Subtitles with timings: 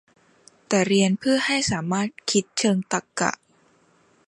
[0.67, 3.31] แต่เรียนเพื่อให้สามารถคิดเชิงตรรกะ